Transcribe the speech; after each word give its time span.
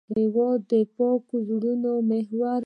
هېواد 0.15 0.59
د 0.71 0.73
پاکو 0.95 1.35
زړونو 1.47 1.91
محور 2.09 2.57
دی. 2.59 2.59